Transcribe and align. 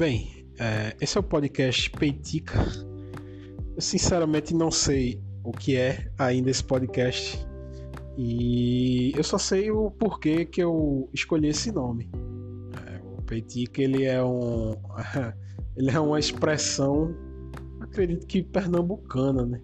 Bem, 0.00 0.46
é, 0.58 0.96
esse 0.98 1.18
é 1.18 1.20
o 1.20 1.22
podcast 1.22 1.90
Peitica. 1.90 2.58
Eu 3.76 3.82
sinceramente 3.82 4.54
não 4.54 4.70
sei 4.70 5.22
o 5.44 5.52
que 5.52 5.76
é 5.76 6.10
ainda 6.16 6.48
esse 6.48 6.64
podcast 6.64 7.46
e 8.16 9.12
eu 9.14 9.22
só 9.22 9.36
sei 9.36 9.70
o 9.70 9.90
porquê 9.90 10.46
que 10.46 10.62
eu 10.62 11.06
escolhi 11.12 11.48
esse 11.48 11.70
nome. 11.70 12.10
É, 12.86 12.98
o 13.04 13.22
Peitica 13.24 13.82
ele 13.82 14.04
é 14.04 14.24
um 14.24 14.74
ele 15.76 15.90
é 15.90 16.00
uma 16.00 16.18
expressão, 16.18 17.14
acredito 17.78 18.26
que 18.26 18.42
pernambucana, 18.42 19.44
né? 19.44 19.60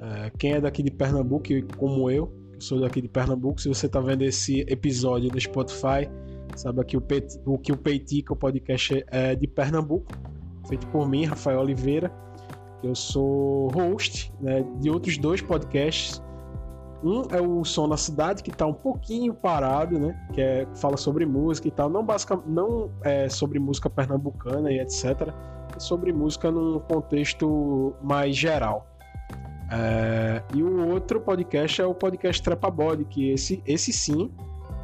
É, 0.00 0.32
quem 0.38 0.52
é 0.52 0.60
daqui 0.62 0.82
de 0.82 0.90
Pernambuco, 0.90 1.44
como 1.76 2.10
eu, 2.10 2.32
eu 2.54 2.60
sou 2.62 2.80
daqui 2.80 3.02
de 3.02 3.08
Pernambuco, 3.08 3.60
se 3.60 3.68
você 3.68 3.84
está 3.84 4.00
vendo 4.00 4.22
esse 4.22 4.60
episódio 4.60 5.30
no 5.30 5.38
Spotify, 5.38 6.08
sabe 6.56 6.84
que 6.84 6.96
o, 6.96 7.00
Pet, 7.00 7.38
o 7.44 7.58
que 7.58 7.72
o 7.72 7.76
Peitica, 7.76 8.32
o 8.32 8.36
podcast 8.36 9.04
é 9.08 9.34
de 9.34 9.46
Pernambuco, 9.46 10.12
feito 10.66 10.86
por 10.88 11.08
mim, 11.08 11.24
Rafael 11.24 11.60
Oliveira. 11.60 12.10
Eu 12.82 12.94
sou 12.94 13.68
host 13.68 14.32
né, 14.40 14.64
de 14.80 14.90
outros 14.90 15.18
dois 15.18 15.40
podcasts. 15.40 16.22
Um 17.02 17.22
é 17.30 17.40
o 17.40 17.64
Som 17.64 17.86
na 17.86 17.96
Cidade, 17.96 18.42
que 18.42 18.50
está 18.50 18.66
um 18.66 18.72
pouquinho 18.72 19.34
parado, 19.34 19.98
né? 19.98 20.18
Que 20.32 20.40
é, 20.40 20.66
fala 20.76 20.96
sobre 20.96 21.26
música 21.26 21.68
e 21.68 21.70
tal. 21.70 21.90
Não, 21.90 22.04
basic, 22.04 22.32
não 22.46 22.90
é 23.02 23.28
sobre 23.28 23.58
música 23.58 23.88
pernambucana 23.90 24.72
e 24.72 24.80
etc. 24.80 25.28
É 25.74 25.78
sobre 25.78 26.12
música 26.12 26.50
num 26.50 26.80
contexto 26.80 27.94
mais 28.02 28.34
geral. 28.34 28.86
É, 29.70 30.42
e 30.54 30.62
o 30.62 30.88
outro 30.88 31.20
podcast 31.20 31.82
é 31.82 31.86
o 31.86 31.94
podcast 31.94 32.42
Trepa 32.42 32.70
Body, 32.70 33.04
que 33.04 33.30
esse, 33.30 33.62
esse 33.66 33.92
sim 33.92 34.30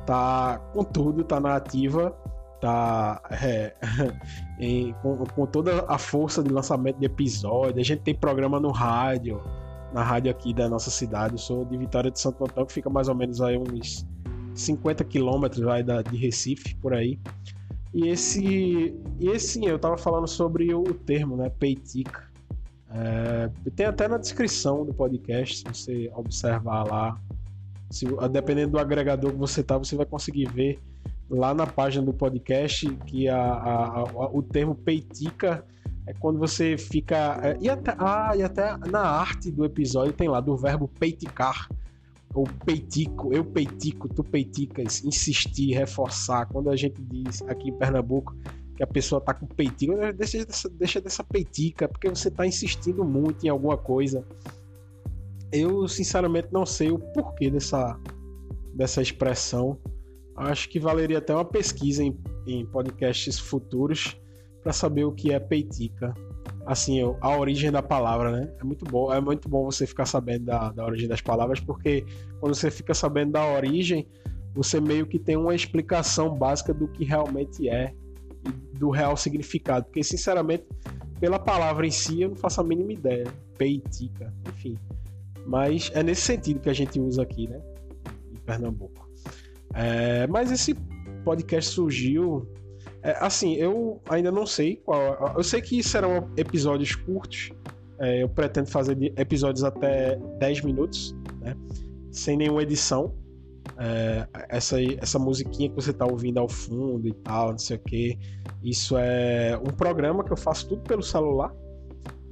tá 0.07 0.59
com 0.73 0.85
tudo, 0.85 1.25
tá 1.25 1.41
na 1.41 1.57
ativa, 1.57 2.17
tá 2.61 3.21
é, 3.31 3.75
em, 4.59 4.93
com, 5.03 5.17
com, 5.19 5.47
toda 5.47 5.85
a 5.89 5.99
força 5.99 6.43
de 6.43 6.51
lançamento 6.51 6.99
de 6.99 7.07
episódio. 7.07 7.81
A 7.81 7.85
gente 7.85 8.03
tem 8.03 8.15
programa 8.15 8.61
no 8.61 8.71
rádio, 8.71 9.41
na 9.93 10.03
rádio 10.03 10.31
aqui 10.31 10.55
da 10.55 10.69
nossa 10.69 10.91
cidade. 10.91 11.35
Eu 11.35 11.39
sou 11.39 11.65
de 11.65 11.77
Vitória 11.77 12.11
de 12.11 12.21
Santo 12.21 12.45
Antônio, 12.45 12.67
que 12.67 12.73
fica 12.73 12.89
mais 12.89 13.09
ou 13.09 13.15
menos 13.15 13.41
aí 13.41 13.59
uns 13.59 14.07
50 14.55 15.05
quilômetros 15.05 15.63
de 16.11 16.17
Recife, 16.17 16.75
por 16.77 16.95
aí. 16.95 17.19
E 17.93 18.09
esse, 18.09 18.97
e 19.21 19.29
esse 19.29 19.65
eu 19.65 19.79
tava 19.79 19.99
falando 19.99 20.27
sobre 20.27 20.73
o 20.75 20.83
termo, 20.83 21.37
né, 21.37 21.51
peitica. 21.51 22.31
É, 22.95 23.51
tem 23.75 23.87
até 23.87 24.07
na 24.07 24.19
descrição 24.19 24.85
do 24.85 24.93
podcast, 24.93 25.59
se 25.59 25.65
você 25.65 26.13
observar 26.15 26.85
lá 26.85 27.21
se, 27.93 28.07
dependendo 28.31 28.73
do 28.73 28.79
agregador 28.79 29.33
que 29.33 29.39
você 29.39 29.63
tá, 29.63 29.77
você 29.79 29.95
vai 29.95 30.07
conseguir 30.07 30.47
ver 30.47 30.81
lá 31.29 31.55
na 31.55 31.67
página 31.67 32.05
do 32.05 32.13
podcast 32.13 32.89
que 33.07 33.29
a, 33.29 33.37
a, 33.37 34.01
a, 34.01 34.31
o 34.33 34.43
termo 34.43 34.75
peitica 34.75 35.65
é 36.07 36.13
quando 36.15 36.39
você 36.39 36.77
fica. 36.77 37.39
É, 37.43 37.57
e, 37.61 37.71
até, 37.71 37.95
ah, 37.99 38.33
e 38.37 38.43
até 38.43 38.77
na 38.79 39.03
arte 39.03 39.51
do 39.51 39.65
episódio 39.65 40.13
tem 40.13 40.29
lá 40.29 40.41
do 40.41 40.57
verbo 40.57 40.89
peiticar. 40.89 41.69
Ou 42.35 42.49
peitico, 42.65 43.33
eu 43.33 43.45
peitico, 43.45 44.09
tu 44.09 44.25
peiticas, 44.25 45.05
insistir, 45.05 45.75
reforçar. 45.75 46.47
Quando 46.47 46.71
a 46.71 46.77
gente 46.77 47.01
diz 47.03 47.43
aqui 47.43 47.69
em 47.69 47.75
Pernambuco 47.75 48.35
que 48.75 48.83
a 48.83 48.87
pessoa 48.87 49.21
tá 49.21 49.35
com 49.35 49.47
peitico, 49.47 49.95
deixa 50.17 50.45
dessa, 50.47 50.69
deixa 50.71 51.01
dessa 51.01 51.23
peitica, 51.23 51.87
porque 51.87 52.09
você 52.09 52.31
tá 52.31 52.47
insistindo 52.47 53.05
muito 53.05 53.45
em 53.45 53.51
alguma 53.51 53.77
coisa 53.77 54.25
eu 55.53 55.87
sinceramente 55.87 56.49
não 56.51 56.65
sei 56.65 56.91
o 56.91 56.99
porquê 56.99 57.51
dessa, 57.51 57.99
dessa 58.75 59.03
expressão. 59.03 59.79
Acho 60.35 60.69
que 60.69 60.81
valeria 60.81 61.19
até 61.19 61.35
uma 61.35 61.45
pesquisa 61.45 62.03
em, 62.03 62.19
em 62.47 62.65
podcasts 62.67 63.39
futuros 63.39 64.17
para 64.63 64.73
saber 64.73 65.05
o 65.05 65.13
que 65.13 65.33
é 65.33 65.39
peitica. 65.39 66.15
Assim, 66.65 67.01
a 67.21 67.37
origem 67.37 67.71
da 67.71 67.83
palavra, 67.83 68.31
né? 68.31 68.55
É 68.61 68.65
muito 68.65 68.85
bom, 68.85 69.13
é 69.13 69.21
muito 69.21 69.49
bom 69.49 69.65
você 69.65 69.87
ficar 69.87 70.07
sabendo 70.07 70.47
da, 70.47 70.71
da 70.71 70.85
origem 70.85 71.09
das 71.09 71.21
palavras, 71.21 71.61
porque 71.61 72.05
quando 72.41 72.55
você 72.55 72.71
fica 72.71 72.95
sabendo 72.95 73.33
da 73.33 73.45
origem, 73.45 74.09
você 74.55 74.81
meio 74.81 75.07
que 75.07 75.19
tem 75.19 75.37
uma 75.37 75.55
explicação 75.55 76.35
básica 76.35 76.73
do 76.73 76.89
que 76.89 77.05
realmente 77.05 77.69
é 77.69 77.93
e 78.47 78.79
do 78.79 78.91
real 78.91 79.17
significado. 79.17 79.87
Porque, 79.87 80.03
sinceramente, 80.03 80.65
pela 81.21 81.39
palavra 81.39 81.87
em 81.87 81.91
si, 81.91 82.23
eu 82.23 82.31
não 82.31 82.37
faço 82.37 82.61
a 82.61 82.65
mínima 82.65 82.93
ideia. 82.93 83.27
Peitica, 83.59 84.33
enfim. 84.49 84.77
Mas 85.47 85.91
é 85.95 86.03
nesse 86.03 86.23
sentido 86.23 86.61
que 86.61 86.71
a 86.71 86.75
gente 86.75 87.01
usa 87.01 87.23
aqui, 87.23 87.49
né? 87.49 87.61
Em 88.33 88.37
Pernambuco. 88.41 89.09
É, 89.75 90.27
mas 90.27 90.51
esse 90.51 90.75
podcast 91.25 91.71
surgiu. 91.71 92.47
É, 93.03 93.17
assim, 93.21 93.55
eu 93.55 94.01
ainda 94.09 94.31
não 94.31 94.47
sei 94.47 94.77
qual. 94.77 95.35
Eu 95.37 95.43
sei 95.43 95.61
que 95.61 95.83
serão 95.83 96.31
episódios 96.37 96.95
curtos. 96.95 97.51
É, 97.99 98.23
eu 98.23 98.29
pretendo 98.29 98.69
fazer 98.69 98.97
episódios 99.17 99.65
até 99.65 100.17
10 100.39 100.63
minutos, 100.63 101.15
né? 101.41 101.57
Sem 102.11 102.37
nenhuma 102.37 102.63
edição. 102.63 103.15
É, 103.79 104.27
essa, 104.49 104.77
essa 104.99 105.19
musiquinha 105.19 105.69
que 105.69 105.75
você 105.75 105.93
está 105.93 106.05
ouvindo 106.05 106.39
ao 106.39 106.49
fundo 106.49 107.07
e 107.07 107.13
tal, 107.13 107.53
não 107.53 107.59
sei 107.59 107.77
o 107.77 107.81
que. 107.81 108.19
Isso 108.63 108.97
é 108.99 109.57
um 109.59 109.73
programa 109.73 110.25
que 110.25 110.33
eu 110.33 110.37
faço 110.37 110.69
tudo 110.69 110.83
pelo 110.83 111.03
celular. 111.03 111.55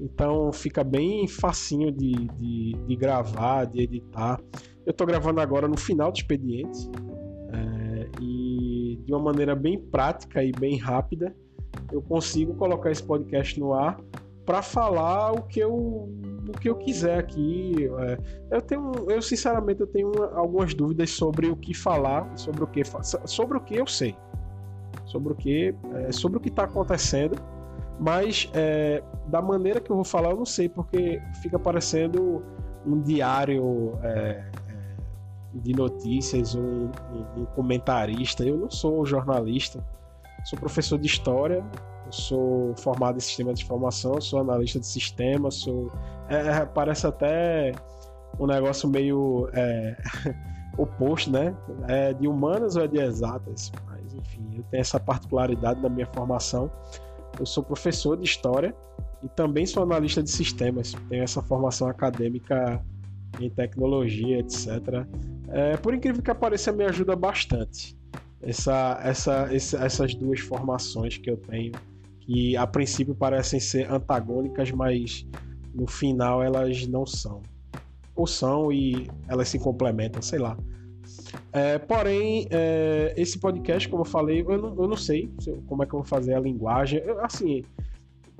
Então 0.00 0.52
fica 0.52 0.82
bem 0.82 1.28
facinho 1.28 1.92
de, 1.92 2.12
de, 2.12 2.72
de 2.86 2.96
gravar, 2.96 3.66
de 3.66 3.82
editar. 3.82 4.40
Eu 4.86 4.92
estou 4.92 5.06
gravando 5.06 5.40
agora 5.40 5.68
no 5.68 5.78
final 5.78 6.10
do 6.10 6.16
expediente 6.16 6.88
é, 7.52 8.08
e 8.20 8.98
de 9.04 9.12
uma 9.12 9.20
maneira 9.20 9.54
bem 9.54 9.78
prática 9.78 10.42
e 10.42 10.50
bem 10.52 10.78
rápida 10.78 11.34
eu 11.92 12.02
consigo 12.02 12.54
colocar 12.54 12.90
esse 12.90 13.02
podcast 13.02 13.58
no 13.58 13.72
ar 13.72 14.00
para 14.44 14.62
falar 14.62 15.32
o 15.32 15.42
que 15.42 15.60
eu 15.60 15.72
o 15.74 16.52
que 16.60 16.68
eu 16.68 16.74
quiser 16.74 17.18
aqui. 17.18 17.88
É, 17.98 18.56
eu 18.56 18.62
tenho, 18.62 18.92
eu 19.08 19.22
sinceramente 19.22 19.80
eu 19.80 19.86
tenho 19.86 20.10
algumas 20.34 20.74
dúvidas 20.74 21.10
sobre 21.10 21.48
o 21.48 21.56
que 21.56 21.74
falar, 21.74 22.36
sobre 22.36 22.64
o 22.64 22.66
que 22.66 22.82
sobre 23.26 23.58
o 23.58 23.60
que 23.60 23.76
eu 23.76 23.86
sei, 23.86 24.16
sobre 25.04 25.32
o 25.32 25.36
que 25.36 25.74
é, 25.94 26.12
sobre 26.12 26.38
o 26.38 26.40
que 26.40 26.48
está 26.48 26.64
acontecendo 26.64 27.36
mas 28.00 28.50
é, 28.54 29.02
da 29.26 29.42
maneira 29.42 29.78
que 29.78 29.90
eu 29.90 29.96
vou 29.96 30.04
falar, 30.06 30.30
eu 30.30 30.36
não 30.38 30.46
sei, 30.46 30.70
porque 30.70 31.20
fica 31.42 31.58
parecendo 31.58 32.42
um 32.86 32.98
diário 32.98 33.98
é, 34.02 34.08
é 34.08 34.50
de 35.52 35.74
notícias, 35.74 36.54
um, 36.54 36.90
um, 37.36 37.44
comentarista. 37.54 38.42
Eu 38.42 38.56
não 38.56 38.70
sou 38.70 39.04
jornalista, 39.04 39.84
sou 40.46 40.58
professor 40.58 40.98
de 40.98 41.06
história, 41.06 41.62
sou 42.10 42.74
formado 42.76 43.18
em 43.18 43.20
sistema 43.20 43.52
de 43.52 43.62
informação, 43.62 44.18
sou 44.18 44.40
analista 44.40 44.80
de 44.80 44.86
sistema, 44.86 45.50
sou. 45.50 45.92
É, 46.30 46.36
é 46.36 46.64
parece 46.64 47.06
até 47.06 47.72
um 48.38 48.46
negócio 48.46 48.88
meio 48.88 49.50
é, 49.52 49.94
oposto, 50.78 51.30
né? 51.30 51.54
É 51.86 52.14
de 52.14 52.26
humanas 52.26 52.76
ou 52.76 52.84
é 52.84 52.88
de 52.88 52.98
exatas? 52.98 53.70
Mas 53.86 54.14
enfim, 54.14 54.56
eu 54.56 54.62
tenho 54.70 54.80
essa 54.80 54.98
particularidade 54.98 55.82
na 55.82 55.90
minha 55.90 56.06
formação. 56.06 56.70
Eu 57.38 57.46
sou 57.46 57.62
professor 57.62 58.16
de 58.16 58.24
história 58.24 58.74
e 59.22 59.28
também 59.28 59.66
sou 59.66 59.82
analista 59.82 60.22
de 60.22 60.30
sistemas. 60.30 60.94
Tenho 61.08 61.22
essa 61.22 61.42
formação 61.42 61.88
acadêmica 61.88 62.82
em 63.40 63.48
tecnologia, 63.50 64.38
etc. 64.38 65.06
É, 65.48 65.76
por 65.76 65.94
incrível 65.94 66.22
que 66.22 66.34
pareça, 66.34 66.72
me 66.72 66.84
ajuda 66.84 67.14
bastante 67.14 67.96
essa, 68.42 68.98
essa, 69.02 69.48
essas 69.52 70.14
duas 70.14 70.40
formações 70.40 71.18
que 71.18 71.30
eu 71.30 71.36
tenho, 71.36 71.72
que 72.20 72.56
a 72.56 72.66
princípio 72.66 73.14
parecem 73.14 73.60
ser 73.60 73.90
antagônicas, 73.90 74.70
mas 74.70 75.26
no 75.74 75.86
final 75.86 76.42
elas 76.42 76.86
não 76.86 77.06
são. 77.06 77.42
Ou 78.14 78.26
são 78.26 78.72
e 78.72 79.08
elas 79.28 79.48
se 79.48 79.58
complementam, 79.58 80.20
sei 80.22 80.38
lá. 80.38 80.56
É, 81.52 81.78
porém, 81.78 82.46
é, 82.50 83.12
esse 83.16 83.38
podcast, 83.38 83.88
como 83.88 84.02
eu 84.02 84.06
falei, 84.06 84.42
eu 84.42 84.58
não, 84.58 84.82
eu 84.82 84.88
não 84.88 84.96
sei 84.96 85.30
como 85.66 85.82
é 85.82 85.86
que 85.86 85.94
eu 85.94 85.98
vou 85.98 86.06
fazer 86.06 86.34
a 86.34 86.40
linguagem. 86.40 87.00
Eu, 87.00 87.24
assim, 87.24 87.64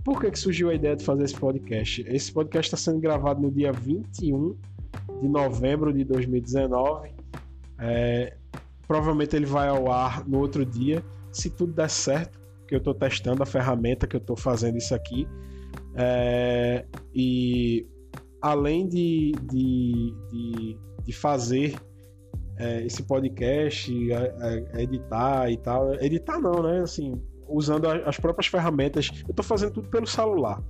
por 0.05 0.21
que, 0.21 0.31
que 0.31 0.39
surgiu 0.39 0.71
a 0.71 0.75
ideia 0.75 0.95
de 0.95 1.05
fazer 1.05 1.25
esse 1.25 1.35
podcast? 1.35 2.05
Esse 2.07 2.33
podcast 2.33 2.73
está 2.73 2.77
sendo 2.77 3.01
gravado 3.01 3.41
no 3.41 3.51
dia 3.51 3.73
21 3.73 4.57
de 5.21 5.29
novembro 5.29 5.93
de 5.93 6.05
2019. 6.05 7.11
É, 7.79 8.37
provavelmente 8.87 9.35
ele 9.35 9.47
vai 9.47 9.69
ao 9.69 9.91
ar 9.91 10.27
no 10.29 10.39
outro 10.39 10.65
dia, 10.65 11.05
se 11.33 11.51
tudo 11.51 11.73
der 11.73 11.91
certo, 11.91 12.39
que 12.69 12.75
eu 12.75 12.79
estou 12.79 12.95
testando 12.95 13.43
a 13.43 13.47
ferramenta 13.47 14.07
que 14.07 14.15
eu 14.15 14.21
estou 14.21 14.37
fazendo 14.37 14.79
isso 14.79 14.95
aqui. 14.95 15.27
É, 15.97 16.87
e 17.13 17.87
além 18.41 18.89
de, 18.89 19.33
de, 19.51 20.15
de, 20.31 20.79
de 21.05 21.13
fazer 21.13 21.75
é, 22.61 22.85
esse 22.85 23.03
podcast, 23.03 23.93
a, 24.13 24.77
a 24.77 24.83
editar 24.83 25.51
e 25.51 25.57
tal. 25.57 25.95
Editar 25.95 26.39
não, 26.39 26.63
né? 26.63 26.81
Assim, 26.81 27.21
usando 27.49 27.87
as 27.87 28.19
próprias 28.19 28.47
ferramentas. 28.47 29.11
Eu 29.27 29.35
tô 29.35 29.43
fazendo 29.43 29.73
tudo 29.73 29.89
pelo 29.89 30.07
celular. 30.07 30.63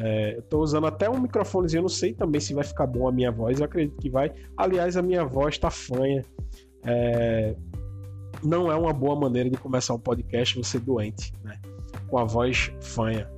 É, 0.00 0.36
eu 0.36 0.42
tô 0.42 0.60
usando 0.60 0.86
até 0.86 1.10
um 1.10 1.20
microfonezinho, 1.20 1.80
eu 1.80 1.82
não 1.82 1.88
sei 1.88 2.14
também 2.14 2.40
se 2.40 2.54
vai 2.54 2.64
ficar 2.64 2.86
bom 2.86 3.08
a 3.08 3.12
minha 3.12 3.30
voz, 3.30 3.58
eu 3.58 3.66
acredito 3.66 4.00
que 4.00 4.08
vai. 4.08 4.32
Aliás, 4.56 4.96
a 4.96 5.02
minha 5.02 5.24
voz 5.24 5.58
tá 5.58 5.70
fanha. 5.70 6.24
É, 6.84 7.54
não 8.42 8.72
é 8.72 8.76
uma 8.76 8.92
boa 8.92 9.14
maneira 9.14 9.50
de 9.50 9.58
começar 9.58 9.92
um 9.94 9.98
podcast 9.98 10.56
você 10.56 10.78
doente, 10.78 11.34
né? 11.44 11.60
com 12.08 12.18
a 12.18 12.24
voz 12.24 12.72
fanha. 12.80 13.28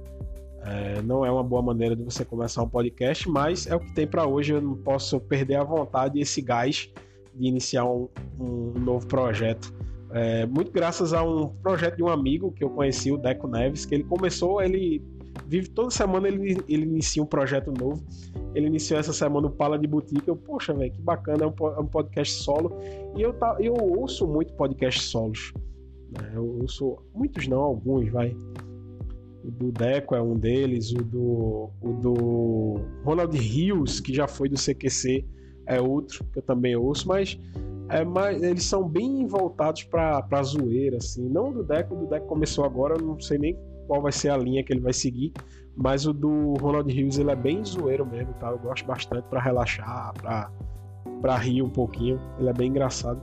É, 0.64 1.02
não 1.02 1.26
é 1.26 1.30
uma 1.30 1.42
boa 1.42 1.60
maneira 1.60 1.96
de 1.96 2.04
você 2.04 2.24
começar 2.24 2.62
um 2.62 2.68
podcast, 2.68 3.28
mas 3.28 3.66
é 3.66 3.74
o 3.74 3.80
que 3.80 3.92
tem 3.92 4.06
para 4.06 4.26
hoje. 4.26 4.52
Eu 4.52 4.60
não 4.60 4.76
posso 4.76 5.18
perder 5.20 5.56
a 5.56 5.64
vontade 5.64 6.18
e 6.18 6.22
esse 6.22 6.40
gás 6.40 6.88
de 7.34 7.46
iniciar 7.46 7.84
um, 7.84 8.08
um 8.38 8.78
novo 8.78 9.06
projeto. 9.06 9.72
É, 10.10 10.44
muito 10.46 10.70
graças 10.70 11.12
a 11.12 11.22
um 11.22 11.48
projeto 11.48 11.96
de 11.96 12.02
um 12.02 12.08
amigo 12.08 12.52
que 12.52 12.62
eu 12.62 12.70
conheci, 12.70 13.10
o 13.10 13.16
Deco 13.16 13.48
Neves, 13.48 13.86
que 13.86 13.94
ele 13.94 14.04
começou, 14.04 14.60
ele 14.60 15.02
vive 15.46 15.68
toda 15.70 15.90
semana 15.90 16.28
ele, 16.28 16.58
ele 16.68 16.82
inicia 16.82 17.22
um 17.22 17.26
projeto 17.26 17.72
novo. 17.72 18.04
Ele 18.54 18.66
iniciou 18.66 19.00
essa 19.00 19.12
semana 19.12 19.46
o 19.46 19.50
Pala 19.50 19.78
de 19.78 19.86
Boutique. 19.86 20.28
Eu, 20.28 20.36
poxa, 20.36 20.74
velho, 20.74 20.92
que 20.92 21.00
bacana, 21.00 21.44
é 21.44 21.46
um, 21.46 21.68
é 21.68 21.80
um, 21.80 21.86
podcast 21.86 22.42
solo. 22.42 22.72
E 23.16 23.22
eu, 23.22 23.34
eu 23.58 23.74
ouço 23.74 24.26
muito 24.26 24.52
podcast 24.54 25.02
solos. 25.02 25.52
Né? 26.10 26.32
Eu 26.34 26.58
ouço, 26.60 26.98
muitos 27.14 27.48
não, 27.48 27.60
alguns, 27.60 28.10
vai. 28.10 28.36
O 29.44 29.50
do 29.50 29.72
Deco 29.72 30.14
é 30.14 30.22
um 30.22 30.38
deles, 30.38 30.92
o 30.92 31.02
do, 31.02 31.70
o 31.80 31.92
do 31.94 32.74
Ronald 33.04 33.36
Rios, 33.36 33.98
que 33.98 34.14
já 34.14 34.28
foi 34.28 34.48
do 34.48 34.56
CQC, 34.56 35.24
é 35.66 35.80
outro 35.80 36.24
que 36.32 36.38
eu 36.38 36.42
também 36.42 36.76
ouço, 36.76 37.06
mas 37.08 37.38
é 37.88 38.04
mais, 38.04 38.42
eles 38.42 38.64
são 38.64 38.88
bem 38.88 39.26
voltados 39.26 39.84
para 39.84 40.22
pra 40.22 40.42
zoeira, 40.42 40.96
assim. 40.96 41.28
Não 41.28 41.52
do 41.52 41.62
Deco, 41.62 41.94
do 41.94 42.06
Deco 42.06 42.26
começou 42.26 42.64
agora, 42.64 42.94
eu 42.94 43.02
não 43.02 43.20
sei 43.20 43.38
nem 43.38 43.58
qual 43.86 44.00
vai 44.00 44.12
ser 44.12 44.30
a 44.30 44.36
linha 44.36 44.64
que 44.64 44.72
ele 44.72 44.80
vai 44.80 44.92
seguir, 44.92 45.32
mas 45.76 46.06
o 46.06 46.12
do 46.12 46.54
Ronald 46.54 46.90
Rios 46.92 47.18
ele 47.18 47.30
é 47.30 47.36
bem 47.36 47.64
zoeiro 47.64 48.06
mesmo, 48.06 48.32
tá? 48.34 48.50
Eu 48.50 48.58
gosto 48.58 48.86
bastante 48.86 49.24
para 49.28 49.40
relaxar, 49.40 50.12
para 50.14 50.50
para 51.20 51.36
rir 51.36 51.62
um 51.62 51.70
pouquinho, 51.70 52.20
ele 52.38 52.48
é 52.48 52.52
bem 52.52 52.68
engraçado. 52.68 53.22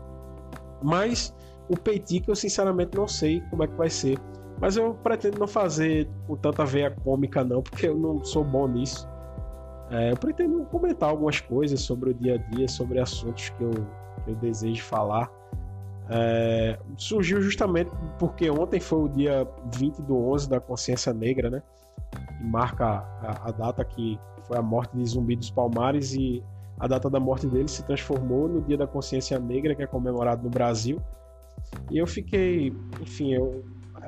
Mas 0.82 1.36
o 1.70 1.78
Peitica 1.78 2.32
eu 2.32 2.36
sinceramente 2.36 2.96
não 2.96 3.08
sei 3.08 3.42
como 3.50 3.64
é 3.64 3.68
que 3.68 3.76
vai 3.76 3.90
ser. 3.90 4.18
Mas 4.60 4.76
eu 4.78 4.94
pretendo 4.94 5.40
não 5.40 5.48
fazer 5.48 6.10
com 6.28 6.36
tanta 6.36 6.66
veia 6.66 6.92
cômica, 6.92 7.44
não, 7.44 7.62
porque 7.64 7.88
eu 7.88 7.98
não 7.98 8.24
sou 8.24 8.44
bom 8.44 8.68
nisso. 8.68 9.08
É, 9.92 10.12
eu 10.12 10.18
pretendo 10.18 10.64
comentar 10.66 11.10
algumas 11.10 11.40
coisas 11.40 11.82
sobre 11.82 12.12
o 12.12 12.14
dia 12.14 12.36
a 12.36 12.38
dia, 12.56 12.68
sobre 12.68 13.00
assuntos 13.00 13.50
que 13.50 13.64
eu, 13.64 13.72
que 14.24 14.32
eu 14.32 14.36
desejo 14.36 14.84
falar. 14.84 15.32
É, 16.12 16.78
surgiu 16.98 17.42
justamente 17.42 17.92
porque 18.18 18.50
ontem 18.50 18.80
foi 18.80 19.00
o 19.00 19.10
dia 19.10 19.48
20 19.76 20.02
do 20.02 20.18
11 20.32 20.50
da 20.50 20.60
Consciência 20.60 21.14
Negra, 21.14 21.50
né? 21.50 21.64
Que 22.38 22.44
marca 22.44 22.86
a, 22.86 23.50
a 23.50 23.52
data 23.52 23.84
que 23.84 24.20
foi 24.44 24.58
a 24.58 24.62
morte 24.62 24.96
de 24.96 25.06
Zumbi 25.06 25.36
dos 25.36 25.52
Palmares 25.52 26.14
e 26.14 26.44
a 26.80 26.88
data 26.88 27.10
da 27.10 27.20
morte 27.20 27.46
dele 27.46 27.68
se 27.68 27.84
transformou 27.84 28.48
no 28.48 28.62
Dia 28.62 28.78
da 28.78 28.88
Consciência 28.88 29.38
Negra, 29.38 29.76
que 29.76 29.84
é 29.84 29.88
comemorado 29.88 30.44
no 30.44 30.50
Brasil. 30.50 31.00
E 31.92 31.98
eu 31.98 32.08
fiquei, 32.08 32.74
enfim, 33.02 33.34
eu 33.34 33.64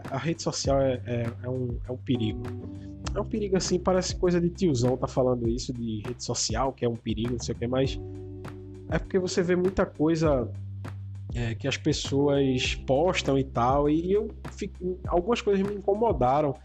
a 0.10 0.18
rede 0.18 0.42
social 0.42 0.80
é, 0.82 1.02
é, 1.06 1.32
é, 1.44 1.50
um, 1.50 1.78
é 1.88 1.92
um 1.92 1.98
perigo. 1.98 2.42
É 3.16 3.20
um 3.20 3.26
perigo 3.26 3.58
assim, 3.58 3.80
parece 3.80 4.16
coisa 4.16 4.40
de 4.40 4.50
tiozão 4.50 4.96
tá 4.96 5.08
falando 5.08 5.48
isso 5.48 5.74
de 5.74 6.02
rede 6.06 6.24
social, 6.24 6.72
que 6.72 6.86
é 6.86 6.90
um 6.90 6.96
perigo, 6.96 7.32
não 7.32 7.40
sei 7.40 7.56
o 7.56 7.58
que, 7.58 7.68
mas 7.68 8.00
é 8.90 9.00
porque 9.00 9.20
você 9.20 9.42
vê 9.42 9.56
muita 9.56 9.86
coisa 9.86 10.50
é, 11.34 11.56
que 11.56 11.68
as 11.68 11.78
pessoas 11.78 12.76
postam 12.76 13.38
e 13.38 13.44
tal, 13.44 13.90
e 13.90 14.12
eu 14.12 14.30
fico, 14.52 15.00
algumas 15.08 15.42
coisas 15.42 15.66
me 15.66 15.76
incomodaram 15.76 16.56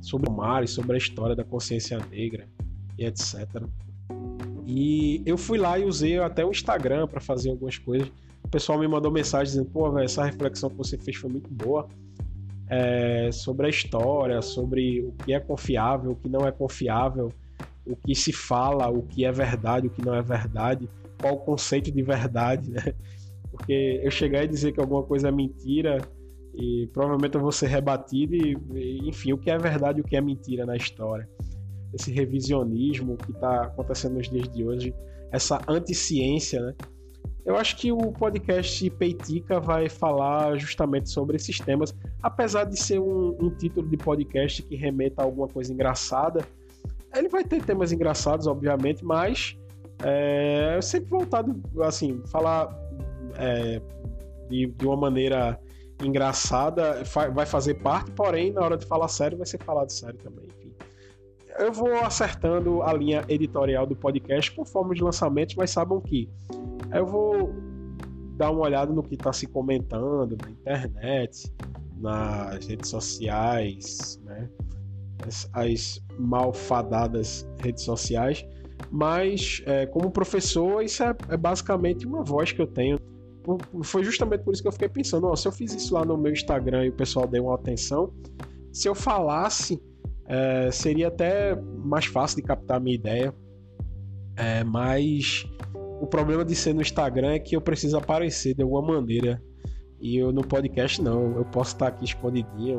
sobre 0.00 0.30
o 0.30 0.32
mar 0.32 0.62
e 0.62 0.68
sobre 0.68 0.94
a 0.94 0.98
história 0.98 1.34
da 1.34 1.44
consciência 1.44 1.98
negra 2.10 2.48
e 2.98 3.04
etc. 3.04 3.46
E 4.66 5.22
eu 5.24 5.36
fui 5.36 5.58
lá 5.58 5.78
e 5.78 5.84
usei 5.84 6.18
até 6.18 6.44
o 6.44 6.50
Instagram 6.50 7.06
para 7.06 7.20
fazer 7.20 7.50
algumas 7.50 7.78
coisas. 7.78 8.08
O 8.44 8.48
pessoal 8.48 8.78
me 8.78 8.86
mandou 8.86 9.10
mensagem 9.10 9.52
dizendo: 9.52 9.70
pô, 9.70 9.90
véio, 9.92 10.04
essa 10.04 10.24
reflexão 10.24 10.70
que 10.70 10.76
você 10.76 10.96
fez 10.98 11.16
foi 11.16 11.30
muito 11.30 11.48
boa 11.50 11.88
é, 12.68 13.30
sobre 13.32 13.66
a 13.66 13.70
história, 13.70 14.42
sobre 14.42 15.00
o 15.02 15.12
que 15.24 15.32
é 15.32 15.40
confiável, 15.40 16.12
o 16.12 16.16
que 16.16 16.28
não 16.28 16.46
é 16.46 16.52
confiável, 16.52 17.32
o 17.86 17.96
que 17.96 18.14
se 18.14 18.32
fala, 18.32 18.88
o 18.88 19.02
que 19.02 19.24
é 19.24 19.32
verdade, 19.32 19.86
o 19.86 19.90
que 19.90 20.04
não 20.04 20.14
é 20.14 20.22
verdade, 20.22 20.88
qual 21.20 21.34
o 21.34 21.38
conceito 21.38 21.90
de 21.90 22.02
verdade, 22.02 22.70
né? 22.70 22.82
Porque 23.50 24.00
eu 24.02 24.10
chegar 24.10 24.44
e 24.44 24.48
dizer 24.48 24.72
que 24.72 24.80
alguma 24.80 25.02
coisa 25.02 25.28
é 25.28 25.32
mentira 25.32 25.98
e 26.54 26.88
provavelmente 26.92 27.36
eu 27.36 27.40
vou 27.40 27.52
ser 27.52 27.68
rebatido 27.68 28.34
e, 28.34 29.08
enfim, 29.08 29.32
o 29.32 29.38
que 29.38 29.50
é 29.50 29.56
verdade 29.56 29.98
e 29.98 30.02
o 30.02 30.04
que 30.04 30.16
é 30.16 30.20
mentira 30.20 30.66
na 30.66 30.76
história. 30.76 31.28
Esse 31.94 32.10
revisionismo 32.10 33.16
que 33.16 33.30
está 33.30 33.62
acontecendo 33.62 34.14
nos 34.14 34.28
dias 34.28 34.48
de 34.48 34.64
hoje, 34.64 34.94
essa 35.30 35.60
anticiência, 35.68 36.60
né? 36.60 36.74
Eu 37.46 37.56
acho 37.56 37.76
que 37.76 37.92
o 37.92 38.10
podcast 38.10 38.90
Peitica 38.90 39.60
vai 39.60 39.88
falar 39.88 40.58
justamente 40.58 41.08
sobre 41.08 41.36
esses 41.36 41.60
temas, 41.60 41.94
apesar 42.26 42.64
de 42.64 42.76
ser 42.76 42.98
um, 42.98 43.36
um 43.40 43.50
título 43.50 43.88
de 43.88 43.96
podcast 43.96 44.60
que 44.60 44.74
remeta 44.74 45.22
a 45.22 45.24
alguma 45.24 45.46
coisa 45.46 45.72
engraçada. 45.72 46.44
Ele 47.14 47.28
vai 47.28 47.44
ter 47.44 47.62
temas 47.62 47.92
engraçados, 47.92 48.48
obviamente, 48.48 49.04
mas 49.04 49.56
é 50.02 50.78
sempre 50.82 51.08
voltado, 51.08 51.54
assim, 51.82 52.20
falar 52.26 52.68
é, 53.38 53.80
de, 54.50 54.66
de 54.66 54.86
uma 54.86 54.96
maneira 54.96 55.58
engraçada 56.02 57.02
vai 57.32 57.46
fazer 57.46 57.74
parte, 57.74 58.10
porém, 58.10 58.52
na 58.52 58.60
hora 58.60 58.76
de 58.76 58.84
falar 58.84 59.08
sério, 59.08 59.38
vai 59.38 59.46
ser 59.46 59.62
falado 59.62 59.90
sério 59.90 60.18
também. 60.18 60.46
Enfim. 60.46 60.74
Eu 61.58 61.72
vou 61.72 61.94
acertando 62.00 62.82
a 62.82 62.92
linha 62.92 63.24
editorial 63.28 63.86
do 63.86 63.94
podcast 63.94 64.50
conforme 64.50 64.94
os 64.94 65.00
lançamentos, 65.00 65.54
mas 65.54 65.70
sabam 65.70 66.00
que 66.00 66.28
eu 66.92 67.06
vou 67.06 67.54
dar 68.36 68.50
uma 68.50 68.62
olhada 68.62 68.92
no 68.92 69.02
que 69.02 69.14
está 69.14 69.32
se 69.32 69.46
comentando 69.46 70.36
na 70.42 70.50
internet, 70.50 71.50
nas 71.98 72.66
redes 72.66 72.90
sociais, 72.90 74.20
né? 74.24 74.48
as, 75.26 75.48
as 75.52 76.00
malfadadas 76.18 77.46
redes 77.60 77.84
sociais. 77.84 78.44
Mas, 78.90 79.62
é, 79.66 79.86
como 79.86 80.10
professor, 80.10 80.82
isso 80.82 81.02
é, 81.02 81.14
é, 81.30 81.36
basicamente 81.36 82.06
uma 82.06 82.22
voz 82.22 82.52
que 82.52 82.60
eu 82.60 82.66
tenho. 82.66 82.98
Foi 83.82 84.02
justamente 84.02 84.42
por 84.42 84.52
isso 84.52 84.62
que 84.62 84.68
eu 84.68 84.72
fiquei 84.72 84.88
pensando: 84.88 85.26
ó, 85.26 85.36
se 85.36 85.46
eu 85.46 85.52
fiz 85.52 85.72
isso 85.74 85.94
lá 85.94 86.04
no 86.04 86.16
meu 86.16 86.32
Instagram 86.32 86.86
e 86.86 86.88
o 86.88 86.92
pessoal 86.92 87.26
deu 87.26 87.44
uma 87.44 87.54
atenção, 87.54 88.12
se 88.72 88.88
eu 88.88 88.94
falasse, 88.94 89.80
é, 90.26 90.70
seria 90.70 91.08
até 91.08 91.56
mais 91.84 92.06
fácil 92.06 92.36
de 92.36 92.42
captar 92.42 92.78
a 92.78 92.80
minha 92.80 92.94
ideia. 92.94 93.34
É, 94.36 94.62
mas 94.64 95.46
o 96.00 96.06
problema 96.06 96.44
de 96.44 96.54
ser 96.54 96.74
no 96.74 96.82
Instagram 96.82 97.32
é 97.32 97.38
que 97.38 97.56
eu 97.56 97.60
preciso 97.60 97.96
aparecer 97.96 98.54
de 98.54 98.62
alguma 98.62 98.82
maneira. 98.82 99.42
E 100.00 100.16
eu 100.16 100.32
no 100.32 100.46
podcast 100.46 101.00
não. 101.00 101.36
Eu 101.36 101.44
posso 101.44 101.74
estar 101.74 101.88
aqui 101.88 102.04
escondidinho. 102.04 102.78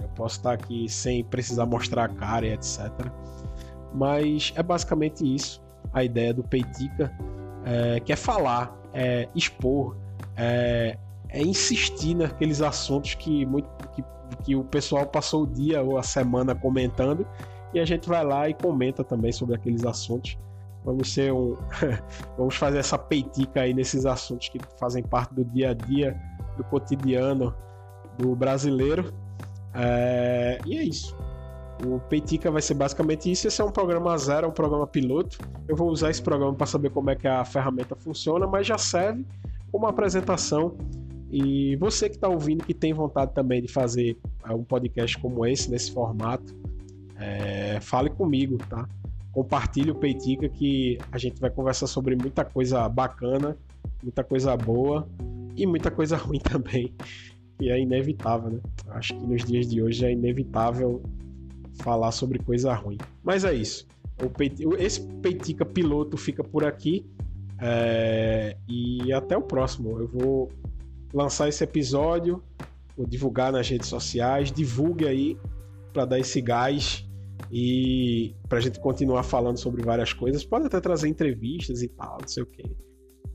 Eu 0.00 0.08
posso 0.14 0.36
estar 0.38 0.52
aqui 0.52 0.88
sem 0.88 1.24
precisar 1.24 1.66
mostrar 1.66 2.04
a 2.04 2.08
cara 2.08 2.46
e 2.46 2.52
etc. 2.52 2.90
Mas 3.94 4.52
é 4.56 4.62
basicamente 4.62 5.22
isso. 5.22 5.62
A 5.92 6.04
ideia 6.04 6.32
do 6.32 6.42
Peitica. 6.42 7.12
É, 7.64 7.98
que 7.98 8.12
é 8.12 8.16
falar, 8.16 8.80
é 8.94 9.28
expor, 9.34 9.96
é, 10.36 10.96
é 11.28 11.42
insistir 11.42 12.14
naqueles 12.14 12.62
assuntos 12.62 13.14
que, 13.14 13.44
muito, 13.44 13.68
que, 13.88 14.04
que 14.44 14.54
o 14.54 14.62
pessoal 14.62 15.04
passou 15.04 15.42
o 15.42 15.46
dia 15.48 15.82
ou 15.82 15.98
a 15.98 16.02
semana 16.02 16.54
comentando. 16.54 17.26
E 17.74 17.80
a 17.80 17.84
gente 17.84 18.08
vai 18.08 18.24
lá 18.24 18.48
e 18.48 18.54
comenta 18.54 19.02
também 19.02 19.32
sobre 19.32 19.56
aqueles 19.56 19.84
assuntos 19.84 20.38
Vamos 20.86 21.12
ser 21.12 21.32
um. 21.32 21.56
vamos 22.38 22.54
fazer 22.54 22.78
essa 22.78 22.96
peitica 22.96 23.62
aí 23.62 23.74
nesses 23.74 24.06
assuntos 24.06 24.48
que 24.48 24.60
fazem 24.78 25.02
parte 25.02 25.34
do 25.34 25.44
dia 25.44 25.70
a 25.70 25.74
dia, 25.74 26.16
do 26.56 26.64
cotidiano 26.64 27.54
do 28.18 28.34
brasileiro. 28.34 29.12
É... 29.74 30.58
E 30.64 30.76
é 30.76 30.82
isso. 30.82 31.16
O 31.84 32.00
Peitica 32.00 32.50
vai 32.50 32.62
ser 32.62 32.74
basicamente 32.74 33.30
isso. 33.30 33.46
Esse 33.46 33.60
é 33.60 33.64
um 33.64 33.70
programa 33.70 34.16
zero, 34.16 34.46
é 34.46 34.48
um 34.48 34.52
programa 34.52 34.86
piloto. 34.86 35.38
Eu 35.68 35.76
vou 35.76 35.90
usar 35.90 36.10
esse 36.10 36.22
programa 36.22 36.54
para 36.54 36.66
saber 36.66 36.90
como 36.90 37.10
é 37.10 37.16
que 37.16 37.28
a 37.28 37.44
ferramenta 37.44 37.94
funciona, 37.94 38.46
mas 38.46 38.66
já 38.66 38.78
serve 38.78 39.24
como 39.70 39.86
apresentação. 39.86 40.76
E 41.30 41.76
você 41.76 42.08
que 42.08 42.14
está 42.14 42.28
ouvindo, 42.28 42.64
que 42.64 42.72
tem 42.72 42.94
vontade 42.94 43.32
também 43.34 43.60
de 43.60 43.68
fazer 43.68 44.16
é, 44.48 44.52
um 44.52 44.64
podcast 44.64 45.18
como 45.18 45.44
esse, 45.44 45.70
nesse 45.70 45.92
formato, 45.92 46.54
é... 47.18 47.78
fale 47.80 48.08
comigo, 48.08 48.56
tá? 48.68 48.88
compartilhe 49.36 49.90
o 49.90 49.94
Peitica 49.94 50.48
que 50.48 50.96
a 51.12 51.18
gente 51.18 51.38
vai 51.38 51.50
conversar 51.50 51.86
sobre 51.86 52.16
muita 52.16 52.42
coisa 52.42 52.88
bacana, 52.88 53.54
muita 54.02 54.24
coisa 54.24 54.56
boa 54.56 55.06
e 55.56 55.66
muita 55.66 55.90
coisa 55.90 56.16
ruim 56.18 56.38
também. 56.38 56.94
E 57.60 57.70
é 57.70 57.80
inevitável, 57.80 58.50
né? 58.50 58.60
Acho 58.88 59.14
que 59.14 59.26
nos 59.26 59.44
dias 59.44 59.66
de 59.66 59.80
hoje 59.80 60.04
é 60.04 60.12
inevitável 60.12 61.02
falar 61.80 62.12
sobre 62.12 62.38
coisa 62.38 62.74
ruim. 62.74 62.98
Mas 63.22 63.44
é 63.44 63.54
isso. 63.54 63.86
Esse 64.78 65.00
Peitica 65.22 65.64
piloto 65.64 66.16
fica 66.16 66.44
por 66.44 66.64
aqui. 66.64 67.06
É... 67.60 68.56
E 68.68 69.12
até 69.12 69.36
o 69.36 69.42
próximo. 69.42 69.98
Eu 69.98 70.08
vou 70.08 70.52
lançar 71.14 71.48
esse 71.48 71.64
episódio, 71.64 72.42
vou 72.96 73.06
divulgar 73.06 73.52
nas 73.52 73.68
redes 73.68 73.88
sociais. 73.88 74.52
Divulgue 74.52 75.06
aí 75.06 75.38
para 75.92 76.04
dar 76.04 76.18
esse 76.18 76.42
gás 76.42 77.06
e 77.50 78.34
pra 78.48 78.60
gente 78.60 78.80
continuar 78.80 79.22
falando 79.22 79.58
sobre 79.58 79.82
várias 79.82 80.12
coisas, 80.12 80.44
pode 80.44 80.66
até 80.66 80.80
trazer 80.80 81.08
entrevistas 81.08 81.82
e 81.82 81.88
tal, 81.88 82.18
não 82.20 82.28
sei 82.28 82.42
o 82.42 82.46
quê. 82.46 82.64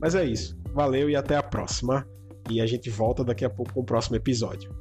Mas 0.02 0.16
é 0.16 0.24
isso. 0.24 0.58
Valeu 0.74 1.08
e 1.08 1.14
até 1.14 1.36
a 1.36 1.42
próxima. 1.42 2.04
E 2.50 2.60
a 2.60 2.66
gente 2.66 2.90
volta 2.90 3.22
daqui 3.22 3.44
a 3.44 3.50
pouco 3.50 3.72
com 3.72 3.80
o 3.80 3.84
próximo 3.84 4.16
episódio. 4.16 4.74